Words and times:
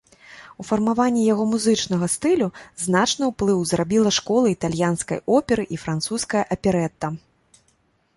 У 0.61 0.63
фармаванні 0.69 1.25
яго 1.33 1.43
музычнага 1.49 2.07
стылю 2.13 2.47
значны 2.85 3.23
ўплыў 3.31 3.59
зрабіла 3.73 4.13
школа 4.19 4.45
італьянскай 4.55 5.21
оперы 5.41 5.63
і 5.77 5.79
французская 5.85 6.43
аперэта. 6.57 7.07